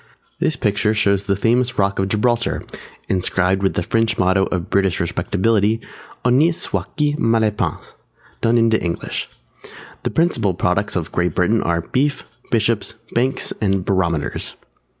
[0.39, 2.63] This picture shows the famous Rock of Gibraltar,
[3.07, 5.79] inscribed with the French motto of British respectability
[6.25, 7.93] (Honi soit qui mal y pense)
[8.41, 9.29] done into English.
[10.01, 14.55] The principal products of Great Britain are Beef, Bishops, Banks, and Barometers.